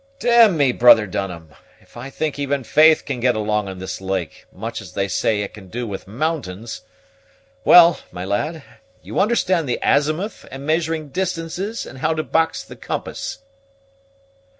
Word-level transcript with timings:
"D 0.17 0.47
me, 0.47 0.71
brother 0.71 1.05
Dunham, 1.05 1.53
if 1.79 1.95
I 1.95 2.09
think 2.09 2.39
even 2.39 2.63
Faith 2.63 3.05
can 3.05 3.19
get 3.19 3.35
along 3.35 3.69
on 3.69 3.77
this 3.77 4.01
lake, 4.01 4.47
much 4.51 4.81
as 4.81 4.93
they 4.93 5.07
say 5.07 5.43
it 5.43 5.53
can 5.53 5.67
do 5.67 5.85
with 5.85 6.07
mountains. 6.07 6.81
Well, 7.63 7.99
my 8.11 8.25
lad, 8.25 8.63
you 9.03 9.19
understand 9.19 9.69
the 9.69 9.77
azimuth, 9.83 10.43
and 10.49 10.65
measuring 10.65 11.09
distances, 11.09 11.85
and 11.85 11.99
how 11.99 12.15
to 12.15 12.23
box 12.23 12.63
the 12.63 12.75
compass." 12.75 13.43